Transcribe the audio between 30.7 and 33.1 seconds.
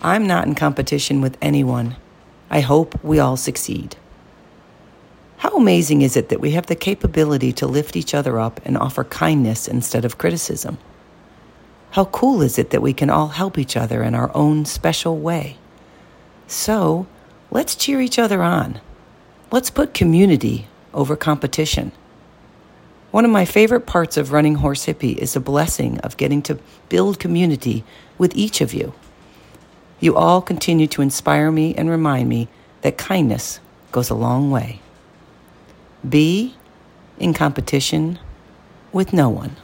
to inspire me and remind me that